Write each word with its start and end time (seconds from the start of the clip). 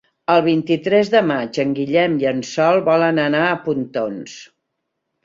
El 0.35 0.39
vint-i-tres 0.45 1.11
de 1.15 1.19
maig 1.31 1.59
en 1.63 1.75
Guillem 1.79 2.15
i 2.23 2.29
en 2.29 2.39
Sol 2.53 2.81
volen 2.87 3.21
anar 3.27 3.43
a 3.51 3.61
Pontons. 3.67 4.35